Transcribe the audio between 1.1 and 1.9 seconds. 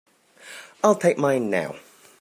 mine now.